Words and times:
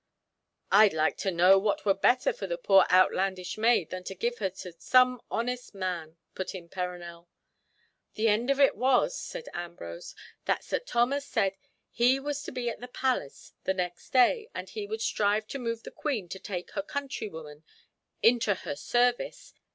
'""I'd 0.71 0.93
like 0.93 1.15
to 1.17 1.29
know 1.29 1.59
what 1.59 1.85
were 1.85 1.93
better 1.93 2.33
for 2.33 2.47
the 2.47 2.57
poor 2.57 2.87
outlandish 2.89 3.55
maid 3.55 3.91
than 3.91 4.03
to 4.05 4.15
give 4.15 4.39
her 4.39 4.49
to 4.49 4.73
some 4.79 5.21
honest 5.29 5.75
man," 5.75 6.17
put 6.33 6.55
in 6.55 6.69
Perronel. 6.69 7.27
"The 8.15 8.27
end 8.27 8.49
of 8.49 8.59
it 8.59 8.75
was," 8.75 9.15
said 9.15 9.47
Ambrose, 9.53 10.15
"that 10.45 10.63
Sir 10.63 10.79
Thomas 10.79 11.27
said 11.27 11.53
he 11.91 12.19
was 12.19 12.41
to 12.45 12.51
be 12.51 12.67
at 12.67 12.79
the 12.79 12.87
palace 12.87 13.53
the 13.65 13.75
next 13.75 14.09
day, 14.11 14.49
and 14.55 14.69
he 14.69 14.87
would 14.87 15.01
strive 15.03 15.45
to 15.49 15.59
move 15.59 15.83
the 15.83 15.91
Queen 15.91 16.27
to 16.29 16.39
take 16.39 16.71
her 16.71 16.81
countrywoman 16.81 17.63
into 18.23 18.55
her 18.55 18.75
service. 18.75 19.53